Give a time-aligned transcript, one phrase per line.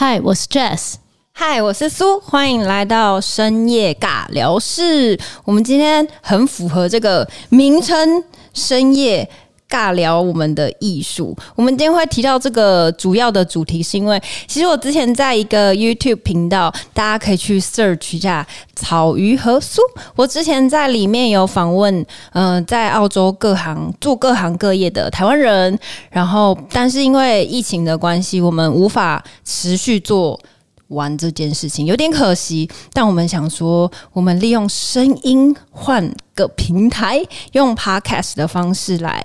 [0.00, 0.94] 嗨，我是 Jess。
[1.32, 2.20] 嗨，我是苏。
[2.20, 5.18] 欢迎来到深夜尬聊室。
[5.44, 8.22] 我们今天很符合这个名称——
[8.54, 9.28] 深夜。
[9.68, 19.82] 尬聊我们的艺术，我们今天会提到这个主要的主题，是因为其实我之前在一个 YouTube 频道，大家可以去 search 一下草鱼和苏。
[20.16, 25.78] 我之前在里面有访问，嗯、在澳洲各行做各行各业的台湾人，
[26.10, 30.40] 然后但是因为疫情的关系，我们无法持续做。
[30.88, 39.24] 玩这件事情有点可惜，但我们想说，我们利用声音换个平台，用 Podcast 的方式来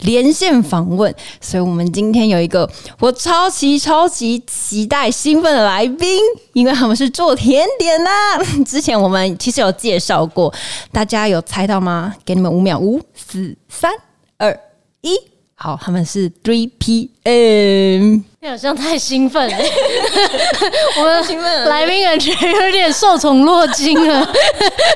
[0.00, 1.14] 连线访问。
[1.40, 6.18] 所以，我们今天有一个我超级超级期待、兴奋的来宾，
[6.54, 8.64] 因为他们是做甜点的。
[8.64, 10.52] 之前我们其实有介绍过，
[10.90, 12.14] 大家有猜到吗？
[12.24, 13.92] 给你们五秒，五、四、三、
[14.38, 14.58] 二、
[15.02, 15.16] 一，
[15.62, 18.24] 好，他们是 Three PM。
[18.44, 19.56] 好像太兴奋 了，
[20.98, 24.28] 我们来宾感觉有点受宠若惊了。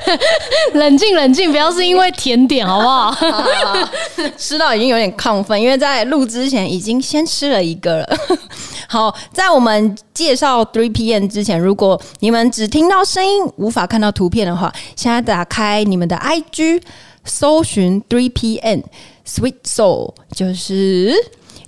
[0.75, 3.09] 冷静冷静，不要是因为甜点好不好？
[3.11, 3.89] 好好好，
[4.37, 8.17] 吃到已经有点亢奋，因为在录之前已经先吃了一个了。
[8.89, 16.81] 好，在我们介绍 Three PM 之前，如果你们只听到声音，无法看到图片的话，现在打开你们的 IG，
[17.23, 18.83] 搜寻 Three PM
[19.27, 21.13] Sweet Soul，就是。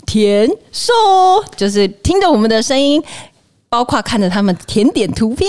[0.06, 0.92] 甜瘦
[1.56, 3.00] 就是听着我们的声音，
[3.70, 5.48] 包括看着他们甜点图片，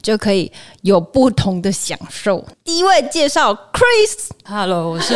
[0.00, 0.50] 就可以
[0.80, 2.42] 有不同的享受。
[2.64, 5.14] 第一位介绍 Chris，Hello，我是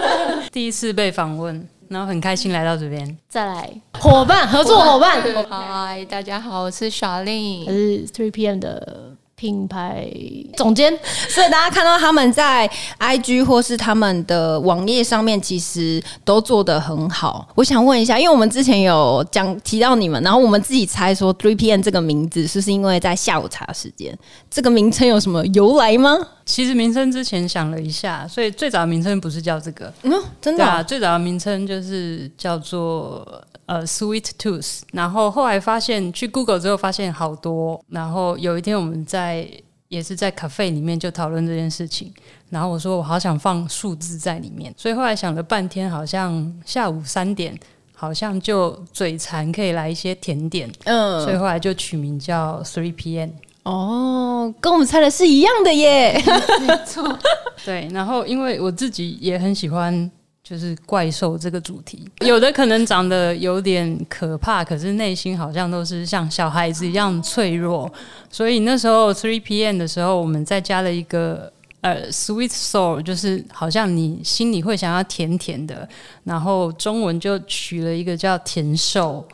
[0.50, 3.14] 第一次被访问，然后很开心来到这边。
[3.28, 9.12] 再来伙伴合作伙伴，嗨，大家好，我是 Charlene，我是 Three PM 的。
[9.40, 10.06] 品牌
[10.54, 10.92] 总监，
[11.30, 17.48] 所以大家看到他们在 IG 或是他们的网页上面，其实都做得很好。
[17.54, 24.14] 我想问一下，因为我们之前有讲提到你们，然后我们自己猜说 Three PM 这个名字是不是因为在下午茶时间？
[24.50, 26.18] 这个名称有什么由来吗？
[26.44, 30.12] 其实名称之前想了一下，所以最早的名称不是叫这个，嗯，
[30.42, 33.26] 真的啊，最早的名称就是叫做。
[33.70, 39.48] 呃，Sweet Tooth，然后后来发现去 Google 之后发现好多，然后有一天我们在
[39.86, 42.12] 也是在 cafe 里面就讨论这件事情，
[42.48, 47.56] 然后我说我好想放数字在里面，所以后来想了半天，好像下午三点
[47.94, 53.30] 好像就嘴馋可以来一些甜点，嗯，所以后来就取名叫 Three PM。
[53.62, 56.20] 哦，跟我们猜的是一样的耶，
[56.66, 57.16] 没错，
[57.64, 60.10] 对，然后因为我自己也很喜欢。
[60.50, 67.88] 就是怪兽这个主题， 有的可能长得有点可怕，可是内心好像都是像小孩子一样脆弱。
[68.28, 71.52] 所以那时候 Three PM 的时候，我们再加了一个
[71.82, 75.88] 呃 Sweet Soul，就是好像你心里会想要甜甜的。
[76.24, 79.24] 然后中文就取了一个叫甜兽，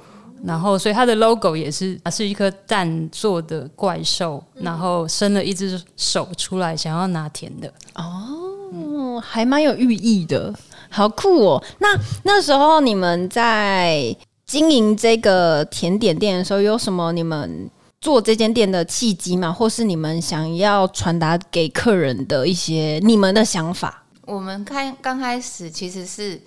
[0.45, 7.73] 然后所以它的 logo 也是是一颗蛋做的怪兽，然后伸了一只手出来想要拿甜的。
[7.95, 10.53] 哦，还蛮有寓意的。
[10.91, 11.65] 好酷哦！
[11.79, 11.89] 那
[12.25, 17.71] 那时候你们在经营这个甜点店的时候，有什么你们
[18.01, 19.53] 做这间店的契机吗？
[19.53, 24.05] 或是你们想要传达给客人的一些你们的想法？
[24.23, 26.41] 我们开刚开始其实是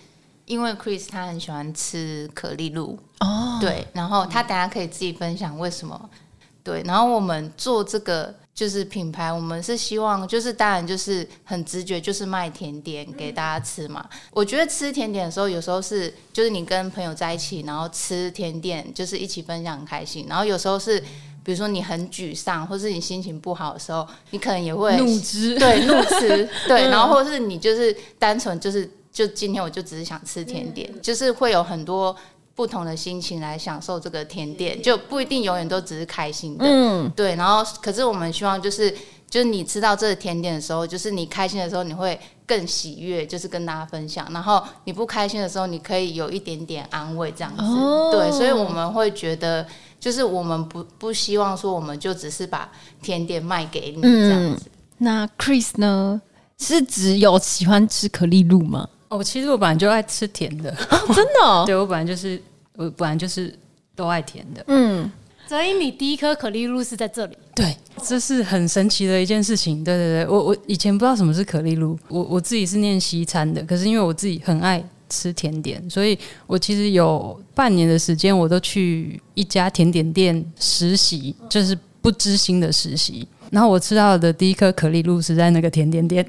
[0.46, 6.10] 因为 Chris 他很喜欢吃可丽露哦，对，然后他等下可以自己分享为什么
[6.64, 8.34] 对，然后我们做这个。
[8.60, 14.06] 就是品牌，我们是希望，就是当然就是很直觉，就是卖甜点给大家吃嘛。
[14.32, 20.26] 我觉得吃甜点的时候，有时候是就是你跟朋友在一起，然后吃甜点，就是一起分享很开心。
[20.28, 21.00] 然后有时候是，
[21.42, 26.90] 比如说你很沮丧，或是你心情不好的时候，你可能也会怒吃，对，怒吃， 对。
[26.90, 32.14] 然后或是你就是单纯就是就今天我就只是想吃甜点，就是会有很多。
[32.60, 36.66] 不同的心情来享受这个甜点，就不一定永远都只是开心的。
[36.68, 37.34] 嗯，对。
[37.36, 38.94] 然后，可是我们希望就是，
[39.30, 44.28] 就是你吃到这个甜点的时候，就是你开心的时候，你会更喜悦，就是跟大家分享。
[44.34, 47.64] 然后你不开心的时候，你可以有一点点安慰，这样子。
[47.64, 48.10] 哦。
[48.12, 49.66] 对，所以我们会觉得，
[49.98, 52.70] 就是我们不不希望说，我们就只是把
[53.02, 54.66] 甜点卖给你这样子。
[54.66, 54.72] 嗯。
[54.98, 56.22] 那 Chris 呢？
[56.58, 58.90] 是只有喜欢吃可丽露吗？
[59.10, 60.72] 哦，其实我本来就爱吃甜的。
[60.72, 61.64] 哦，真的哦？
[61.68, 62.42] 对，我本来就是。
[62.76, 63.54] 我本来就是
[63.94, 65.12] 都爱甜的，嗯，
[65.46, 76.18] 所以你第一颗可丽露是在这里，对，这是很神奇的一件事情，对对对，我我以前不知道什么是可丽露，我我自己是念西餐的，可是因为我自己很爱吃甜点，所以
[76.48, 86.26] 我其实有半年的时间，我都去一家甜点店实习，就是不知心的实习，然后我吃到的第一颗可丽露是在那个甜点店，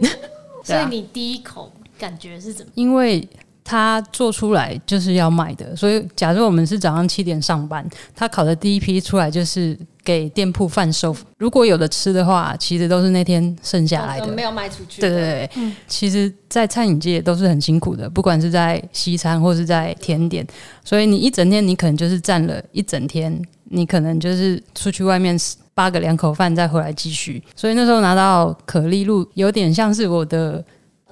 [0.64, 2.72] 所以 你第一口感觉是怎么？
[2.74, 3.28] 因为。
[3.62, 11.14] 他做出来就是要卖的，所以假如我们是早上七点上班，他烤的第一批出来就是给店铺贩售。
[11.38, 15.00] 如果有的吃的话，其实都是那天剩下来的，没有卖出去。
[15.00, 20.44] 对对对，嗯、其实，在餐饮界都是很辛苦的，不管是在西餐或是在甜点，
[20.82, 25.38] 所以你一整天你可能就是站了一整天，你可能就是出去外面
[25.74, 27.40] 扒个两口饭再回来继续。
[27.54, 30.64] 所以那时候拿到可丽露，有点像是我的，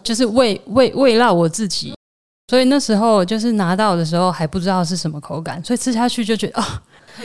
[0.03, 1.93] 就是慰慰慰劳我自己。
[2.51, 6.65] 所以那时候就是拿到的时候还不知道是什么口感，所以吃下去就觉得哦，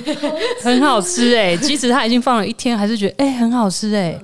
[0.62, 1.56] 很好吃哎！
[1.56, 4.20] 即使它已经放了一天，还是觉得哎很好吃哎。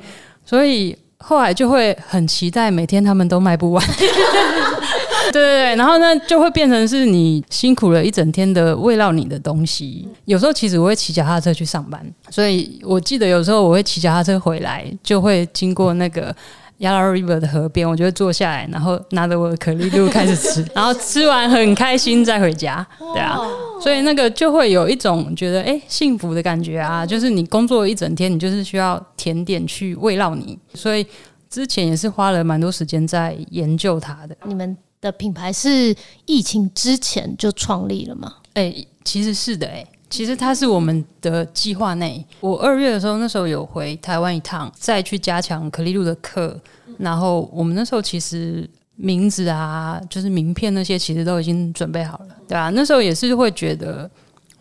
[0.45, 3.81] 所以后来就会很期待每天他们都卖不完。
[3.97, 10.05] 对对对，然后呢就会变成是你辛苦了一整天的慰劳你的东西。
[10.25, 16.35] 有时候其实我会骑脚踏车去上班，所以我记得有时候我会骑脚踏车回来，就会经过那个。
[16.79, 23.37] Yellow River 的河边，我就会坐下来，然后拿着我的可丽露开始吃，然后吃完很开心再回家，对啊，
[23.81, 31.05] 所以那个就会有一种觉得哎、欸、幸福的感觉啊，就是你工作一整天，你就是需要甜点去慰劳你，所以
[31.49, 34.37] 之前也是花了蛮多时间在研究它的。
[34.45, 35.93] 你们的品牌是
[36.25, 38.35] 疫情之前就创立了吗？
[38.53, 39.98] 哎、欸，其实是的、欸，哎。
[40.09, 42.25] 其实它是我们的计划内。
[42.39, 46.59] 我二月的时候，那时候有回台湾一趟，再去加强可丽露的课。
[46.97, 52.69] 然后我们那时候其实名字啊，就是名片那些，其实都已经准备好了，对吧？
[52.71, 54.09] 那时候也是会觉得，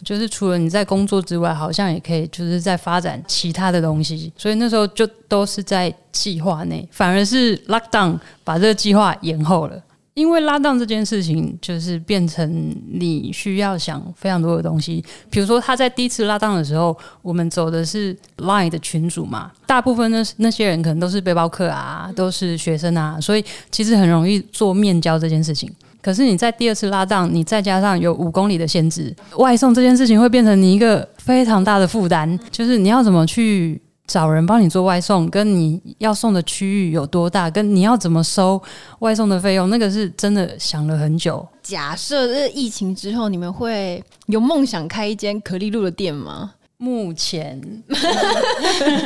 [0.05, 4.33] 就是除了你在工作之外，好像也可以就是在发展其他的东西。
[4.37, 9.83] 所以那时候就都是在计划内，反而是 lockdown 把这个计划延后了。
[10.19, 15.05] 因为拉档这件事情，就是变成你需要想非常多的东西。
[15.31, 25.73] 比如说，他在第一次拉档的时候，我们走的是 Line 的群组嘛，大部分那那些人可能都是背包客啊，都是学生啊，所以其实很容易做面交这件事情。
[26.03, 33.81] 可是你在第二次拉档，你再加上有五公里的限制，外送这件事情会变成你一个非常大的负担，就是你要怎么去。
[34.08, 38.60] 找人帮你做外送，跟你要送的区域有多大，跟你要怎么收
[39.00, 41.46] 外送的费用，那个是真的想了很久。
[41.62, 46.55] 假设这疫情之后，你们会有梦想开一间可丽露的店吗？
[46.78, 47.60] 目前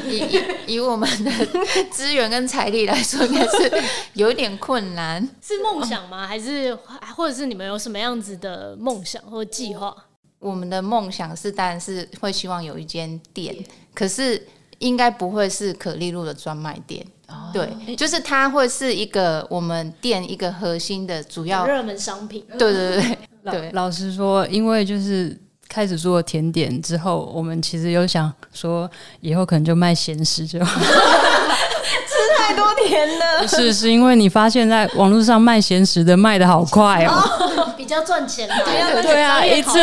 [0.06, 1.30] 以以以我们的
[1.90, 3.72] 资源跟财力来说，应该是
[4.12, 5.20] 有一点困难。
[5.42, 6.28] 是梦想吗？
[6.28, 6.72] 还是
[7.16, 9.92] 或者是你们有什么样子的梦想或计划？
[10.38, 13.56] 我们的梦想是，当然是会希望有一间店，
[13.92, 14.46] 可是。
[14.82, 22.44] 应该不会是可丽露的专卖店，哦、对，就是它会是一个我们店一个核心的主要热门商品。
[22.58, 23.18] 对对对。
[23.44, 25.36] 老对，老实说，因为就是
[25.66, 28.88] 开始做甜点之后，我们其实有想说，
[29.20, 30.80] 以后可能就卖咸食就好。
[32.42, 37.12] 吃太多甜的，是是因为你发现在网络上卖咸食的卖的好快哦，
[37.56, 38.56] 哦比较赚钱嘛。
[39.02, 39.78] 对啊，一次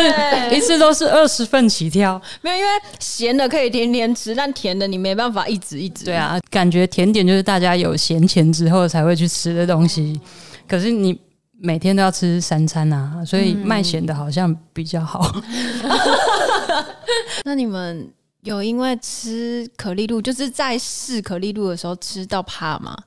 [0.52, 2.70] 一次都是二十份起跳，没有，因为
[3.00, 6.06] 咸的可以天天吃，但甜的你没办法一直一直。
[6.06, 10.20] 对啊，感觉甜点就是大家有闲钱之后才会去吃的东西，
[10.68, 11.18] 可是你
[11.62, 15.32] 每天都要吃三餐啊，所以卖咸的好像比较好。
[15.44, 16.86] 嗯、
[17.46, 18.12] 那你们？
[18.42, 22.98] 有因为吃可丽露，就是在试可丽露的时候吃到怕吗？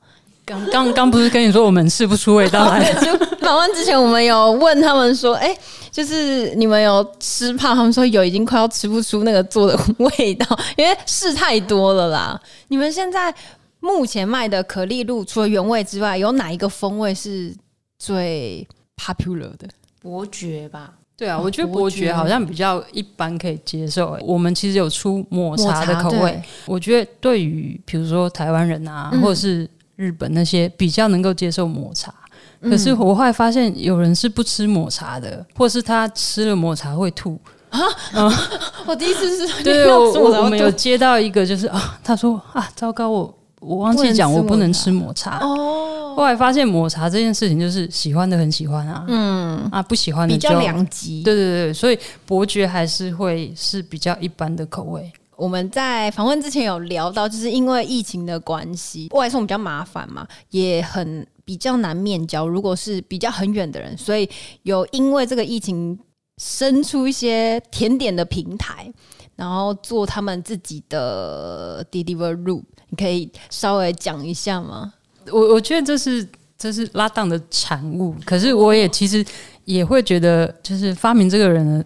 [0.45, 2.93] 刚刚刚不是跟你说我们试不出味道来？
[2.95, 5.59] 就访问之前我们有问他们说，哎、欸，
[5.91, 7.75] 就是你们有吃怕？
[7.75, 12.41] 他们说有，已经快要吃不出那个做的味道，因为试太多了啦。
[12.69, 13.33] 你们现在
[13.79, 17.55] 目前卖的可丽露，除了原味之外，有哪一个风味是
[17.99, 19.69] 最 popular 的？
[20.01, 20.95] 伯爵吧。
[21.23, 24.11] 对啊，我觉得伯爵好像比较一般可以接受。
[24.15, 24.25] 欸。
[24.27, 32.13] 我们其实有出抹茶的口味，我觉得对于比如说台湾人啊，或者是日本那些比较能够接受抹茶。
[32.61, 37.39] 可是我后来发现有人是不吃抹茶的，或是他吃了抹茶会吐
[37.71, 37.79] 啊。
[38.15, 38.33] 嗯，
[38.85, 46.02] 我第一次是 对，我我们有接到一个就是啊，他说啊，糟糕，我我忘记讲，我不能吃抹茶哦。
[46.15, 51.23] 后来发现抹茶这件事情，就是喜欢的很喜欢啊，嗯啊，不喜欢的比较两极。
[51.23, 55.13] 对对对，所以伯爵还是会是比较一般的口味。
[55.37, 62.47] 我们在访问之前有聊到，就是因为疫情的关系，外送比较麻烦嘛，也很比较难面交。
[62.47, 64.29] 如果是比较很远的人，所以
[64.63, 65.99] 有因为这个疫情
[66.37, 68.93] 生出一些甜点的平台，
[69.35, 74.93] 然后做他们自己的 Deliveroo，你可以稍微讲一下吗？
[75.31, 76.27] 我我觉得这是
[76.59, 79.25] 这是拉档的产物，可是我也其实
[79.65, 81.85] 也会觉得，就是发明这个人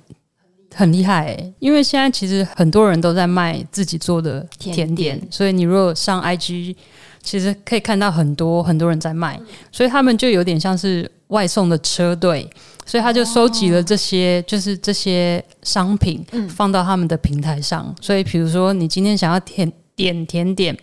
[0.74, 6.76] 很厉害欸，因为现在其实很多人都在卖自己做的甜点，所以你如果上 IG，
[7.22, 9.40] 其实可以看到很多很多人在卖，
[9.72, 12.48] 所以他们就有点像是外送的车队，
[12.84, 17.94] 所以他就收集了这些，就是这些商品，放到他们的平台上。
[18.00, 20.76] 所以，比如说你今天想要甜点甜点，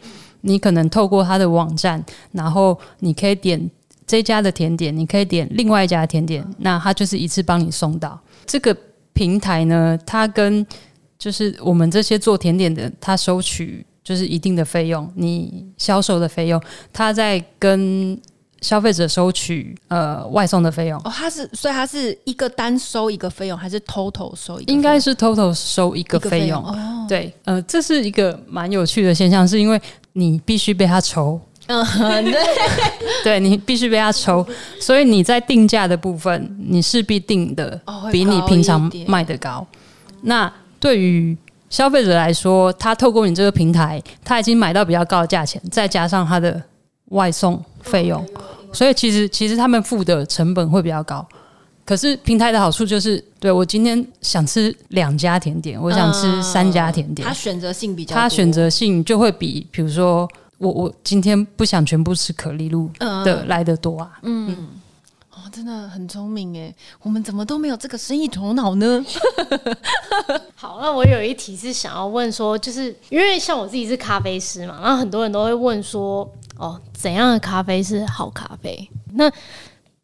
[0.46, 3.70] 你可能透过他的网站，然后你可以点
[4.06, 8.20] 这家的甜点，你可以点另外一家的甜点，那他就是一次帮你送到。
[8.46, 8.76] 这个
[9.14, 10.66] 平台呢，它跟
[11.18, 18.20] 就是我们这些做甜点的，他收取就是一定的费用，你销售的费用，他在跟。
[18.64, 24.72] 消费者收取呃外送的费用哦，他是所以他是一个单收一个费用，还是 total 收一个？
[24.72, 26.64] 应该是 total 收一个费用。
[26.64, 29.78] 哦、对，呃，这是一个蛮有趣的现象，是因为
[30.14, 31.84] 你必须被他抽，嗯，
[32.24, 32.34] 对，
[33.24, 34.46] 对你必须被他抽，
[34.80, 37.80] 所以你在定价的部分，你势必定的
[38.12, 39.58] 比你平常卖的高。
[39.58, 39.68] 哦、
[40.22, 41.38] 那对于
[41.70, 46.62] 消费者来说，他透过你这个平台，他已经买到比较高的价钱，再加上他的
[47.06, 48.24] 外送费用。
[48.72, 51.28] 所以其实其实他们付的成本会比较高，
[51.86, 62.90] 可是平台的好处就是，对我今天想吃两家甜点，我想吃三家甜点，它选择性比较，它选择性就会比，比如说我我今天不想全部吃可丽露
[63.26, 64.68] 的来的多啊，嗯，嗯
[65.32, 69.06] 哦，真的很聪明哎，我们怎么都没有这个生意头脑呢？
[70.56, 76.30] 好，那我有一题是想要问说，就是因为像我自己是咖啡师嘛，然后很多人都会问说。
[76.56, 78.88] 哦，怎样的咖啡是好咖啡？
[79.14, 79.30] 那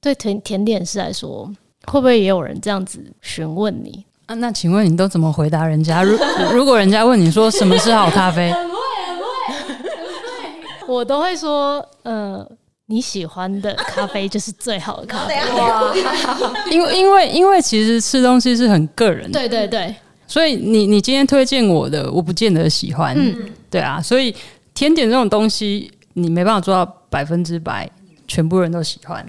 [0.01, 1.49] 对甜甜点师来说，
[1.89, 4.05] 会不会也有人这样子询问你？
[4.27, 4.35] 啊？
[4.35, 6.03] 那请问你都怎么回答人家？
[6.03, 6.17] 如
[6.53, 8.75] 如果人家问你说什么是好咖啡，很会
[9.57, 12.45] 很会，我都会说，呃，
[12.85, 15.35] 你喜欢的咖啡就是最好的咖啡。
[15.57, 15.93] 哇，
[16.71, 19.95] 因为因为因为其实吃东西是很个人的，对对对，
[20.27, 24.35] 所以你你今天推荐我的，我不见得喜欢，嗯，对啊，所以
[24.73, 25.91] 甜点这种东西。
[26.13, 27.89] 你没办法做到百分之百，
[28.27, 29.25] 全部人都喜欢，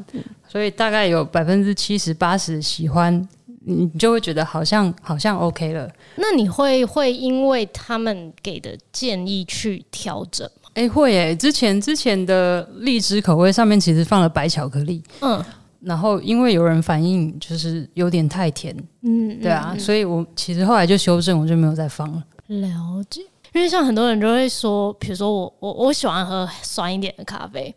[0.51, 3.29] 所以大概有百分之七十八十喜欢，
[3.65, 5.89] 你就会觉得好像好像 OK 了。
[6.17, 10.71] 那你会会因为他们给的建议去调整吗？
[10.75, 15.45] 哎、欸，会哎、欸，之前之前的荔枝口味上面其实放了白巧克力，嗯，
[15.81, 22.25] 然后因为有人反映就是有点太甜，嗯，对啊，嗯嗯、所以我其实后来就修正，我就没有再放了。
[22.49, 23.23] 了解。
[23.53, 27.75] 因为像很多人就会说，比如说我我我喜欢喝酸一点的咖啡，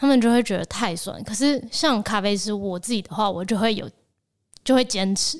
[0.00, 1.22] 他们就会觉得太酸。
[1.22, 3.88] 可是像咖啡师我自己的话，我就会有
[4.64, 5.38] 就会坚持，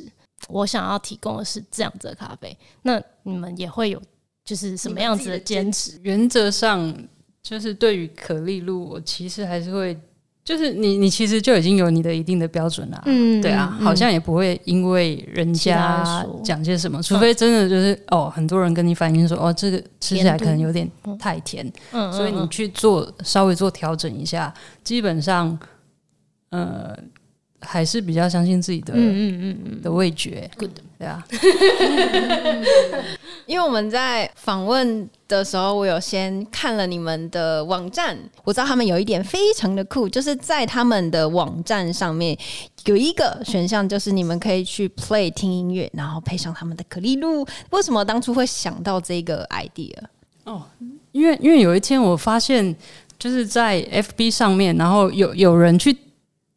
[0.49, 2.55] 我想要提供的是这样子的咖啡。
[2.83, 4.01] 那你们也会有
[4.45, 5.99] 就是什么样子的坚持？
[6.03, 6.95] 原则上
[7.43, 9.99] 就是对于可丽露，我其实还是会。
[10.43, 25.57] 就是你，你其实就已经有你的一定的标准了，嗯，对啊，好像也不会因为人家讲些什么，除非真的就是哦，很多人跟你反映说哦，这个吃起来可能有点太甜，嗯，所以你去做稍微做调整一下，基本上，
[26.49, 26.97] 呃，
[27.61, 29.83] 还是比较相信自己的，嗯嗯嗯。
[29.83, 31.25] 的味觉，good，对啊，
[33.47, 35.09] 因为我们在访问。
[35.31, 42.37] 的时候，我有先看了你们的网站，我知道他们有一点非常的酷，就是在他们的网站上面
[42.87, 47.47] 有一个选项，就是你们可以去 play 听音乐，然后配上他们的可丽露。
[47.71, 49.95] 为什么当初会想到这个 idea？
[50.43, 50.65] 哦，
[51.13, 52.75] 因为因为有一天我发现，
[53.17, 55.97] 就是在 FB 上面，然后有有人去，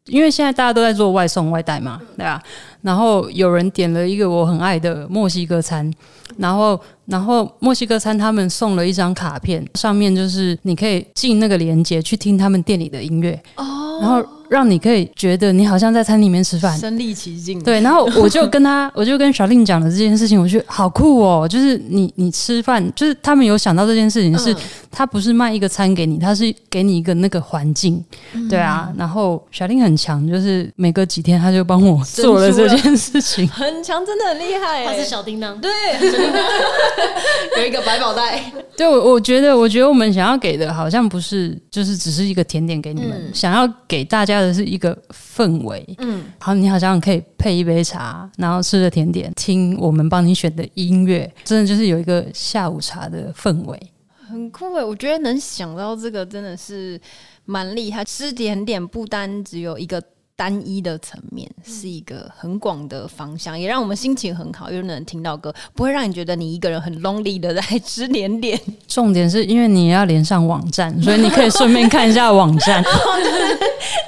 [0.08, 2.42] 因为现在大家都在做外送外带嘛，对吧？
[2.82, 5.92] 然后有人点了一个我很爱的墨西哥餐，
[6.38, 6.80] 然后。
[7.06, 17.62] 然后墨西哥餐他们送了一张卡片，上面就是你可以进那个链接去听他们店里的音乐，哦，然后让你可以觉得你好像在餐厅里面吃饭，身临其境。
[17.64, 24.58] 对，然后我就跟他， 我就跟小令讲了这件事情，我觉得好酷哦，就是你你吃饭，就是他们有想到这件事情是，是、嗯、
[24.92, 28.92] 他不是卖一个餐给你，他是给你一个那个环境，嗯、对啊。
[28.96, 34.86] 然后小令很强，就是每隔几天他就帮我做了这件事情，很强，真的很厉害。
[34.86, 35.72] 他是小叮当，对。
[37.58, 38.44] 有一个百宝袋，
[38.78, 45.84] 对，我我觉得，我觉得我们想要给的，好像不是就是只是一个甜点给你们，嗯、想要给大家的是一个氛围。
[46.00, 53.80] 嗯，好，你好像可以配一杯茶，然后吃着甜点，听我们帮你选的音乐，真的就是有一个下午茶的氛围，
[54.28, 54.84] 很酷诶。
[54.84, 57.00] 我觉得能想到这个真的是
[57.46, 60.04] 蛮厉害，吃甜点不单只有一个。
[60.36, 68.60] 单一的层面是一个很广的方向，也让我们心情很好，又能听到歌，不会让你觉得你一个人很 lonely 的在吃点点。
[68.88, 72.84] 重点是因为你要连上网站，所以你可以顺便看一下网站。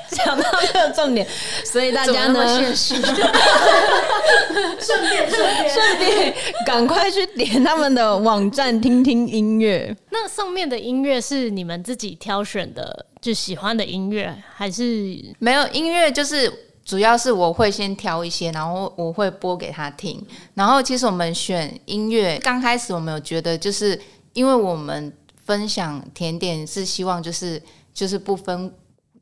[0.09, 1.27] 讲到这个重点，
[1.63, 3.09] 所以大家呢，顺便
[4.79, 5.29] 顺便
[5.69, 6.33] 顺便
[6.65, 9.95] 赶快去点他们的网站听听音乐。
[10.17, 14.83] 那上面的音乐是你们自己挑选的，就喜欢的音乐，还是
[15.39, 16.09] 没有音乐？
[16.09, 16.49] 就是
[16.85, 20.25] 主要是我会先挑一些，然后我会播给他听。
[20.53, 23.99] 然后其实我们选音乐刚开始，我们有觉得就是
[24.31, 25.11] 因为我们
[25.43, 27.61] 分享甜点是希望就是
[27.93, 28.73] 就是不分。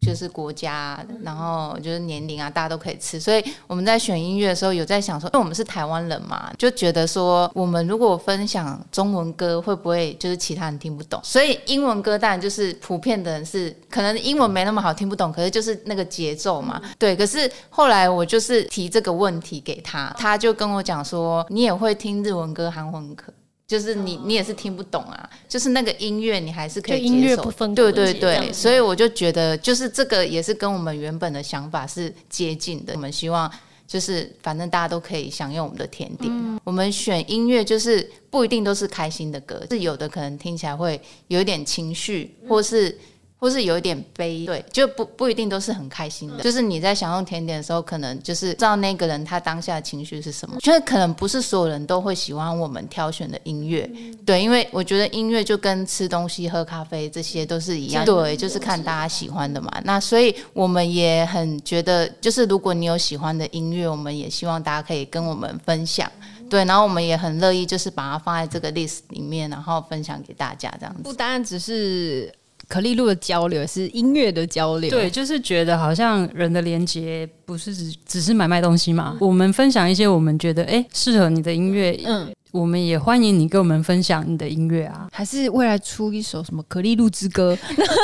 [0.03, 3.19] 就是国家，然后就是年龄啊，大家都可以吃。
[3.19, 11.19] 所以我们在选音乐的时候，有在想说，因为我们是台湾人嘛，就觉得说，我们如果分享中文歌，会不会就是其他人听不懂？
[11.23, 17.15] 所以英文歌当然就是普遍的人是可能英文没那么好听不懂，可是就是那个节奏嘛，对。
[17.15, 23.25] 可是后来我就是提这个问题给他，他就跟我讲说，你也会听日文歌、韩文歌。
[23.73, 25.27] 就是你，你也是听不懂啊。
[25.49, 27.13] 就是那个音乐，你还是可以接受。
[27.15, 27.73] 音乐不分。
[27.73, 32.93] 对对对，所以我就觉得，就是这个也是跟我们原本的想法是接近的。
[32.93, 33.51] 我们希望
[33.87, 36.31] 就是，反正大家都可以享用我们的甜点。
[36.31, 42.95] 嗯、我们选音乐就是不一定都是开心的歌，是有的可能听起来会有一点情绪，或是。
[43.43, 46.41] 或是有一点悲，对，就不不一定都是很开心的。
[46.41, 50.55] 就是你在享用甜点的时候，可能就是知道那个人他当下的情绪是什么。
[50.61, 53.85] 就是可能不是所有人都会喜欢我们挑选的音乐，
[54.25, 59.69] 对，因为我觉得音乐就跟吃东西、喝咖啡这些都是一样，对，就是看大家喜欢的嘛。
[59.83, 66.09] 那所以我们也很觉得，就是如果你有喜欢的音乐，我们也希望大家可以跟我们分享，
[66.49, 71.03] 对，然后我们也很乐意就是把它放在这个 list 里面，然后分享给大家这样子。
[71.03, 72.33] 不单只是。
[72.67, 79.17] 可丽露的交流是音乐的交流，对，就是觉得好像人的连接不是只只是买卖东西嘛。
[79.19, 85.07] 我们分享一些我们觉得哎适合你的音乐，嗯，我们也欢迎你跟我们分享你的音乐啊。
[85.11, 87.57] 还是未来出一首什么可丽露之歌？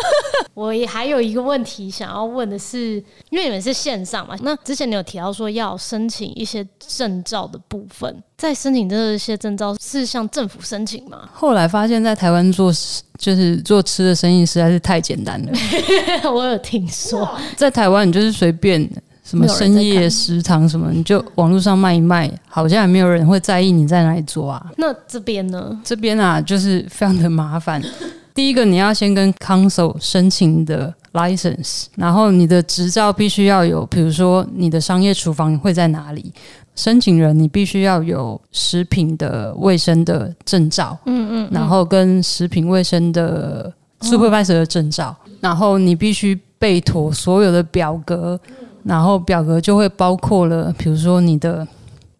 [0.56, 2.96] 我也还有一个问题想要问的是，
[3.30, 11.30] 因为你们是线上嘛，那之前你有提到说要申请一些证照的部分，在申请这些证照是向政府申请吗？
[11.32, 12.74] 后来发现，在台湾做
[13.20, 15.52] 就是做吃的生意实在是太简单了。
[16.34, 18.90] 我有听说，在台湾你就是随便
[19.30, 24.66] 什么深夜食堂什么，你就网络上卖一卖，好像也没有人会在意你在哪里做啊。
[24.78, 25.80] 那这边呢？
[25.84, 27.80] 这边啊，就是非常的麻烦。
[28.34, 36.34] 第一个，你要先跟 Council 申请的 license，然后你的执照必须要有，比如说你的商业厨房会在哪里。
[36.76, 48.40] 申请人，你必须要有食品的卫生的证照，嗯嗯，嗯，然后跟食品卫生的 supervisor 的证照，哦、然后你必须备妥所有的表格，
[48.84, 51.68] 然后表格就会包括了，比如说你的。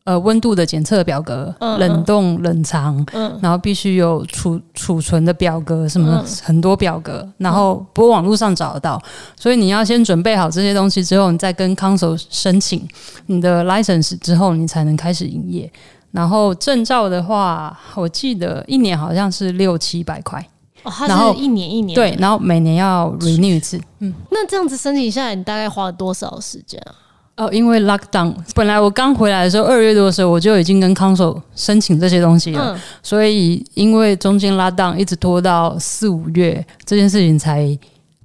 [0.06, 9.00] 呃，温度的检测表格，冷冻、冷藏，嗯，然后必须有储储存的表格，什么很多表格，嗯、然后不过网络上找得到，
[9.36, 12.88] 所以你要先准备好这些东西之后，你再跟 Council 申请
[13.28, 15.72] 你的 license 之后，你才能开始营业。
[16.10, 20.44] 然后证照的话，我记得一年好像是六七百块，
[20.84, 26.96] 哦，它是一年一年对，然后每年要 renew 一次，嗯，那这样子申请下来，你大概花了多少时间啊？
[27.38, 37.78] 哦，因为 lockdown，本来我刚回来的时候，二月多的时候我就已经跟 Council 申请这些东西了，嗯、所以因为中间 lockdown 一直拖到四五月，这件事情才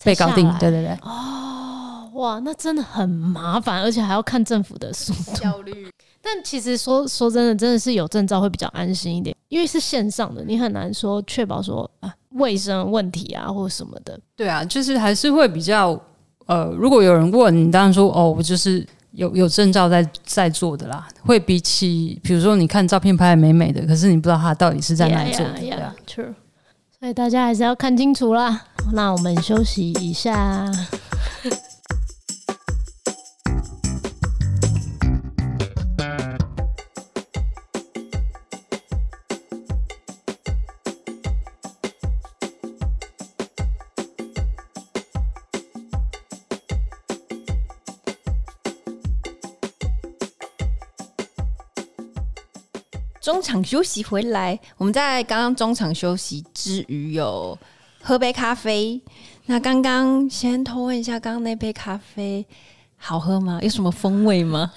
[0.02, 0.52] 被搞定。
[0.58, 0.98] 对对对。
[1.02, 5.38] 哦，哇，那真的很麻烦，而且还要看政府的速度。
[5.40, 5.86] 焦虑。
[6.24, 14.18] 但其实说说真的，真的是有证照会比较安心一点，因为是线上的，你很难说确保说啊卫生问题啊或什么的。
[14.34, 16.00] 对啊，就是还是会比较
[16.46, 18.84] 呃，如果有人问你，当然说哦，我就是。
[19.14, 25.54] 有有证照在在做的啦，会比起比如说你看照片拍的美美的，可是你不知道他到底是在哪里做的。
[25.60, 26.34] Yeah, yeah, yeah, true.
[26.98, 28.64] 所以大家还是要看清楚啦。
[28.92, 30.68] 那我们休息一下。
[53.44, 57.56] 场休息回来，我们在刚刚中场休息之余有
[58.02, 58.98] 喝杯咖啡。
[59.46, 62.44] 那刚刚先偷问一下，刚刚那杯咖啡
[62.96, 63.60] 好喝吗？
[63.62, 64.72] 有什么风味吗？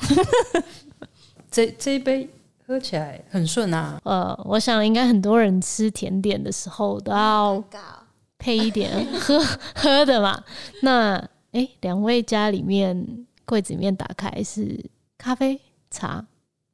[1.50, 2.30] 这这一杯
[2.66, 3.98] 喝起来很顺啊。
[4.04, 7.64] 呃，我想应该很多人吃甜点的时候都要
[8.38, 9.40] 配一点 喝
[9.74, 10.44] 喝的嘛。
[10.82, 11.16] 那
[11.54, 14.78] 哎，两位家里面柜子里面打开是
[15.18, 16.24] 咖啡、茶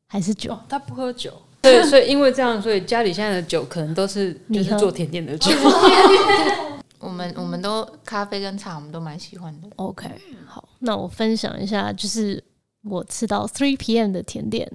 [0.08, 0.53] 还是酒？
[0.53, 1.32] 哦，他不喝酒。
[1.63, 5.49] 对，所以因为这样，所以家里现在的酒可能都是就是做甜点的酒。
[6.99, 9.67] 我们我们都咖啡跟茶，我们都蛮喜欢的。
[9.78, 10.10] OK，
[10.45, 12.41] 好，那我分享一下，就是
[12.84, 14.12] 我吃到 three p.m.
[14.12, 14.69] 的甜点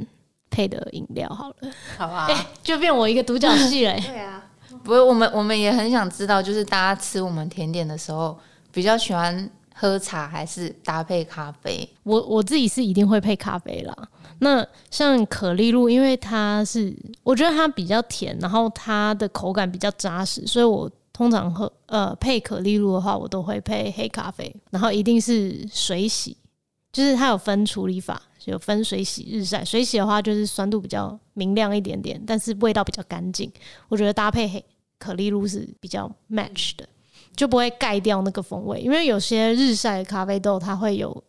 [0.50, 1.54] 配的饮料好了。
[1.96, 3.94] 好啊，欸，就变我一个独角戏了。
[4.00, 4.44] 对啊，
[4.82, 8.38] 不是我们，我们也很想知道，就是大家吃我们甜点的时候，
[8.72, 11.88] 比较喜欢喝茶还是搭配咖啡？
[12.02, 13.94] 我我自己是一定会配咖啡啦。
[14.40, 26.36] 那像可丽露，因为它是我觉得它比较甜，然后它的口感比较扎实，所以我通常喝呃配可丽露的话，我都会配黑咖啡，然后一定是水洗，
[26.92, 29.64] 就是它有分处理法，有分水洗、日晒。
[29.64, 33.50] 水洗的话就是酸度比较明亮一点点，但是味道比较干净。
[33.88, 34.64] 我觉得搭配黑
[34.98, 36.88] 可丽露是比较 match 的，
[37.34, 41.24] 就不会盖掉那个风味，因为有些日晒的咖啡豆它会有。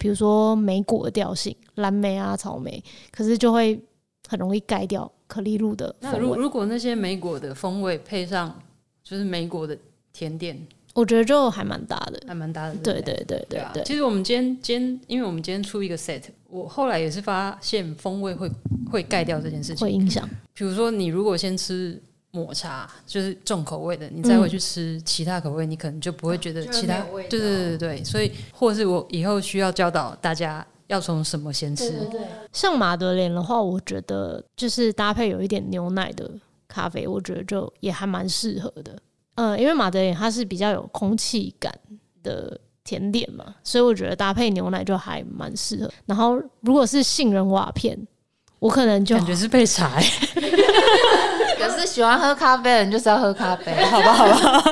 [0.00, 2.82] 比如说莓果的调性，蓝莓啊、草莓，
[3.12, 3.78] 可是就会
[4.26, 6.18] 很容易盖掉可丽露的风味。
[6.18, 8.58] 那如如果那些莓果的风味配上
[9.04, 9.76] 就是莓果的
[10.10, 10.58] 甜点，
[10.94, 12.74] 我觉得就还蛮搭的，还蛮搭的。
[12.76, 13.84] 对对对对对，对。
[13.84, 18.50] 其实我们今天今天，因为我们今天出一个 set，我后来也是发现风味会
[18.90, 20.26] 会盖掉这件事情，会影响。
[20.54, 22.02] 比如说你如果先吃。
[22.32, 27.00] 抹茶就是重口味的，你再回去吃其他口味，嗯、你可能就不会觉得其他。
[27.10, 31.90] 对对对对对，所以或是我以后需要教导大家要从什么先吃。
[31.90, 32.20] 对对对，
[32.52, 36.30] 像马德莲的话，我觉得就是搭配有一点牛奶的
[36.68, 38.96] 咖啡，我觉得就也还蛮适合的。
[39.34, 41.72] 嗯，因为马德莲它是比较有空气感
[42.22, 45.90] 的甜点嘛，所以我觉得搭配牛奶就还蛮适合。
[46.06, 47.98] 然后如果是杏仁瓦片，
[48.60, 50.10] 我可能就感觉是配茶、欸。
[51.58, 54.62] 可是喜欢喝咖啡的人就是要喝咖啡， 好吧，好吧。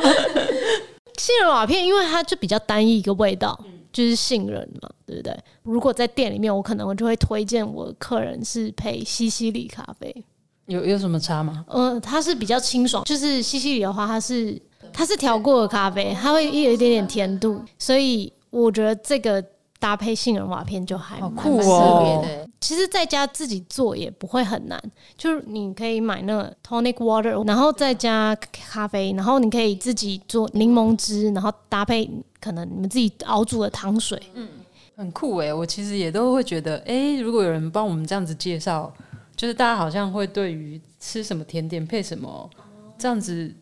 [1.17, 3.59] 杏仁瓦片，因为它就比较单一一个味道，
[3.93, 5.37] 就是杏仁嘛，对不对？
[5.63, 10.25] 如果在店里面，我可能我就会推荐我客人是配西西里咖啡。
[10.67, 11.65] 有有什么差吗？
[11.69, 14.61] 呃，它是比较清爽，就是西西里的话，它是
[14.93, 19.43] 它是调过的咖啡，它会有一点点甜度，所以我觉得这个。
[19.79, 22.25] 搭配杏仁瓦片就还蛮酷哦。
[22.61, 24.81] 其实在家自己做也不会很难，
[25.17, 32.11] 就是你可以买那个 tonic water，然后再加咖啡，然后你可以自己做柠檬汁，然后搭配
[32.41, 34.49] 可能你们自己熬煮的糖水，嗯，
[34.97, 35.55] 很酷哎。
[35.55, 38.93] 我其实也都会觉得，哎、欸，如果有人帮我们这样子介绍，
[39.37, 42.51] 就是大家好像会对于吃什么甜点配什么
[42.99, 43.55] 这样子，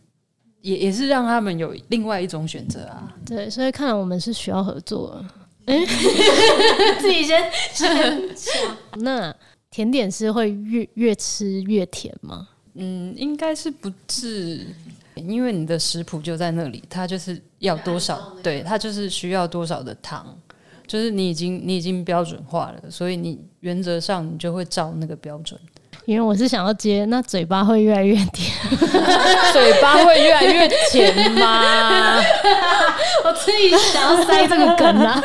[0.62, 3.14] 也也是让他们有另外一种选择啊。
[3.26, 5.20] 对，所以看来我们是需要合作。
[5.20, 5.28] 哎，
[7.00, 7.88] 自己先先
[8.34, 8.76] 讲。
[8.98, 9.34] 那
[9.70, 12.48] 甜点是会越越吃越甜吗？
[12.74, 14.66] 嗯，应该是不至，
[15.14, 20.38] 因为你的食谱就在那里，它就是要多少，对，它就是需要多少的糖，
[20.86, 25.58] 就是你已经你已经标准化了，所以你原则上你就会照那个标准。
[26.06, 28.50] 因为我是想要接，那嘴巴会越来越甜，
[29.52, 32.16] 嘴巴会越来越甜吗？
[33.24, 35.20] 我自己想要塞这个梗啊，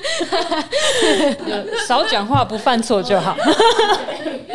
[1.88, 3.34] 少讲话不犯错就好。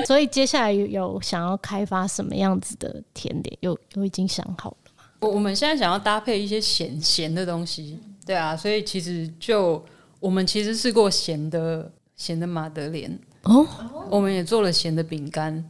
[0.05, 5.03] 所以接下来有想要开发什么样子的甜点，有有已经想好了吗？
[5.21, 9.83] 我我们现在想要搭配一些咸咸的东西，对啊，所以其实就
[10.19, 13.17] 我们其实试过咸的咸的马德莲。
[13.45, 13.65] 哦，
[14.09, 15.63] 我们也做了咸的饼干，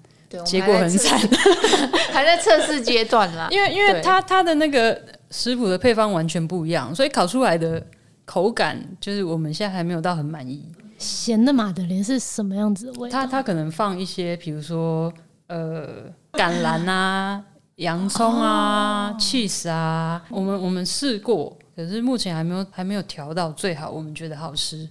[0.45, 1.19] 结果很惨，
[2.11, 3.47] 还在测试阶段啦。
[3.51, 7.85] 因为因为它它的那个食谱的配方完全不一样，所以烤出来的
[8.25, 10.65] 口感就是我们现在还没有到很满意。
[10.97, 13.19] 咸的马德莲是什么样子的味道？
[13.19, 15.11] 它它可能放一些，比如说
[15.47, 17.43] 呃橄榄啊、
[17.75, 20.23] 洋葱啊、哦、cheese 啊。
[20.29, 24.87] 我们我们试过，可是目前还没有还没有调到最好，我们觉得好吃。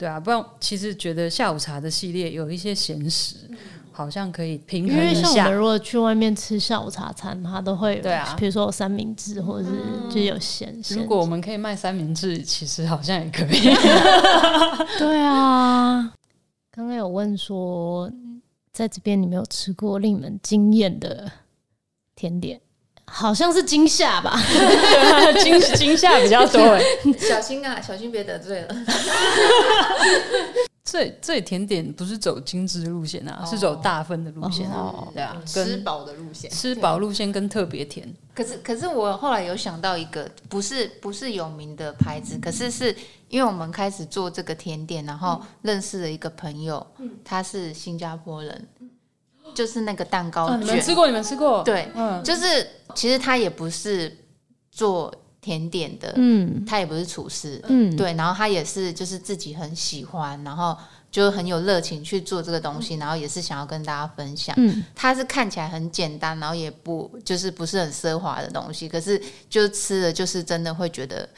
[0.00, 3.36] 对啊，不然其实觉得下午茶的系列有一些咸食，
[3.92, 5.04] 好像可以平衡一下。
[5.04, 9.74] 因为像我们如果去外面吃下午茶餐，它都会对啊，比如说有三明治或者是
[10.10, 10.74] 就有咸。
[10.88, 13.60] 如果我们可以卖三明治，其实好像也可以。
[14.98, 16.14] 对啊，
[16.70, 18.10] 刚刚有问说，
[18.72, 21.30] 在这边你没有吃过令你们惊艳的
[22.16, 22.58] 甜点？
[23.12, 24.40] 好像是惊吓吧，
[25.42, 26.60] 惊惊吓比较多。
[26.60, 26.82] 哎，
[27.18, 28.74] 小心啊，小心别得罪了。
[30.82, 38.12] 这这甜点不是走精致路线啊，是走大份的路线啊，对啊，吃饱的路线，吃饱路线跟特别甜。
[38.34, 42.94] 可是可是我后来有想到一个，不是不是有名的牌子，可是是
[43.28, 46.84] 因为我们开始做这个甜点，然后认识了一个朋友，
[47.24, 48.68] 他是新加坡人。
[49.54, 51.06] 就是那个蛋糕卷，你们吃过？
[51.06, 51.62] 你们吃过？
[51.62, 54.16] 对，嗯，就是其实他也不是
[54.70, 60.76] 做甜点的，嗯，他也不是厨师，嗯，对，然后他也是就是自己很喜欢，然后
[61.10, 64.54] 就很有热情去做这个东西，然后也是想要跟大家分享。
[64.58, 71.28] 嗯，他是看起来很简单，然后也不就是不是很奢华的东西，可是就吃了就是真的会觉得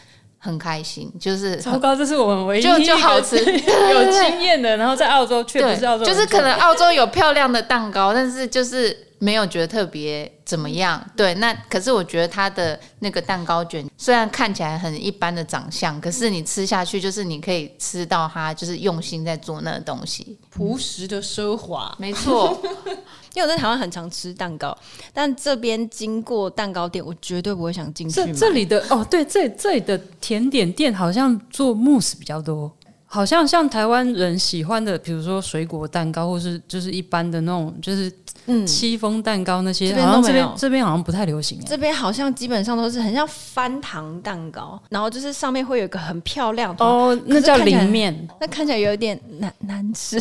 [0.44, 9.07] 很开心，就是糟糕，这是我们唯一就就好吃 有经验的，然后在澳洲确实是澳洲，就是可能澳洲有漂亮的蛋糕，但是就是。
[9.22, 22.61] 没有觉得特别怎么样，对，那可是我觉得它的那个蛋糕卷虽然看起来很一般的长相，可是你吃下去就是你可以吃到它就是用心在做那个东西，朴实的奢华，没错。
[23.35, 24.76] 因为我在台湾很常吃蛋糕，
[25.14, 28.16] 但这边经过蛋糕店，我绝对不会想进去。
[28.16, 32.70] 这这里的哦，对，这这里的甜点店好像做慕斯比较多，
[33.12, 38.11] 好像像台湾人喜欢的，比如说水果蛋糕，或是就是一般的那种，就是。
[38.46, 41.61] 嗯，戚风蛋糕那些，好像这边这边好像不太流行。
[41.64, 50.18] 这边好像基本上都是很像翻糖蛋糕，然后就是上面会有一个很漂亮的哦，那叫菱面，那看起来有点难难吃，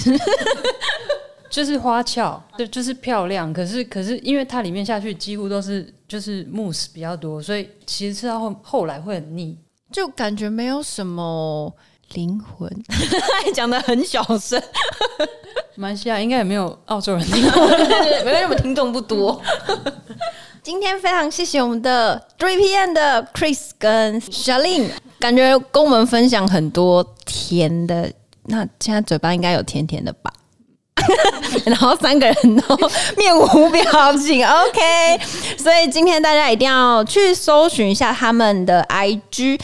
[1.50, 3.52] 就是花俏，对，就是漂亮。
[3.52, 9.58] 可是可是因为它里面下去几乎都是就是慕斯比较多，所以其实吃到后后来会很腻，
[9.92, 11.74] 就感觉没有什么
[12.14, 12.70] 灵魂，
[13.54, 14.62] 讲的很小声。
[15.76, 19.42] 马来西亚应该也没有澳洲人没有什么听众不多。
[20.62, 28.12] 今天非常谢谢我们的 Three PM 的 Chris 跟 Charlene，感觉跟我们分享很多甜的。
[28.46, 30.32] 那现在嘴巴应该有甜甜的吧？
[31.66, 32.78] 然后三个人都
[33.18, 34.80] 面无表情，OK。
[35.58, 39.60] 所以今天大家一定要去搜寻一下他们的 IG，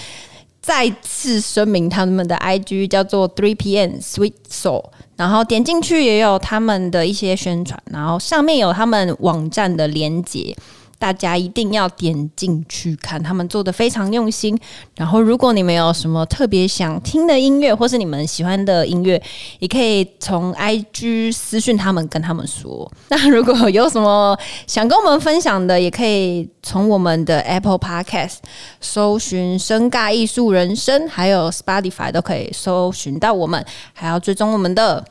[0.67, 4.84] 再次声明他们的 IG 叫做 Three PM Sweet Soul。
[5.15, 10.53] 然后点进去也有他们的一些宣传，然后上面有他们网站的连接，
[11.00, 14.58] 大家一定要点进去看，他们做的非常用心。
[14.96, 19.22] 然后如果你们有什么特别想听的音乐，或是你们喜欢的音乐，
[19.60, 22.92] 也可以从 IG 私讯他们，跟他们说。
[23.10, 28.38] 那如果有什么想跟我们分享的，也可以从我们的 Apple Podcast
[28.82, 35.06] 搜寻“声尬艺术人生”，还有 Spotify 都可以搜寻到我们，还要追踪我们的。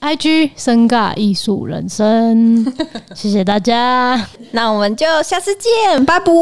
[0.00, 2.64] IG 深尬艺术人生，
[3.14, 6.32] 谢谢大家， 那我们就下次见，拜拜。